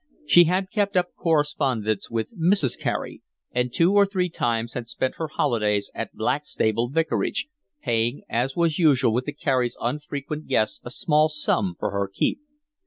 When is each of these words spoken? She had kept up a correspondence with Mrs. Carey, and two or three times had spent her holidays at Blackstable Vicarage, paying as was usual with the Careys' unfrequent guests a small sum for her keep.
She 0.25 0.45
had 0.45 0.71
kept 0.71 0.97
up 0.97 1.09
a 1.09 1.21
correspondence 1.21 2.09
with 2.09 2.35
Mrs. 2.35 2.75
Carey, 2.75 3.21
and 3.51 3.71
two 3.71 3.93
or 3.93 4.07
three 4.07 4.29
times 4.29 4.73
had 4.73 4.89
spent 4.89 5.17
her 5.17 5.27
holidays 5.27 5.91
at 5.93 6.15
Blackstable 6.15 6.89
Vicarage, 6.89 7.49
paying 7.83 8.23
as 8.27 8.55
was 8.55 8.79
usual 8.79 9.13
with 9.13 9.25
the 9.25 9.31
Careys' 9.33 9.77
unfrequent 9.79 10.47
guests 10.47 10.81
a 10.83 10.89
small 10.89 11.29
sum 11.29 11.75
for 11.77 11.91
her 11.91 12.07
keep. 12.11 12.39